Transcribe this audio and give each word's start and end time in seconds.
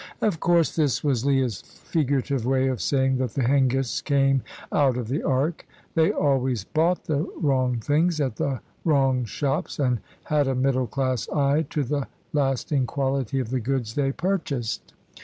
Of 0.19 0.39
course, 0.39 0.75
this 0.75 1.03
was 1.03 1.27
Leah's 1.27 1.61
figurative 1.61 2.43
way 2.43 2.69
of 2.69 2.81
saying 2.81 3.17
that 3.17 3.35
the 3.35 3.43
Hengists 3.43 4.01
came 4.03 4.41
out 4.71 4.97
of 4.97 5.09
the 5.09 5.21
Ark. 5.21 5.63
They 5.93 6.11
always 6.11 6.63
bought 6.63 7.03
the 7.05 7.31
wrong 7.39 7.77
things 7.79 8.19
at 8.19 8.37
the 8.37 8.61
wrong 8.83 9.25
shops, 9.25 9.77
and 9.77 9.99
had 10.23 10.47
a 10.47 10.55
middle 10.55 10.87
class 10.87 11.29
eye 11.29 11.67
to 11.69 11.83
the 11.83 12.07
lasting 12.33 12.87
quality 12.87 13.37
of 13.39 13.51
the 13.51 13.59
goods 13.59 13.93
they 13.93 14.11
purchased. 14.11 14.95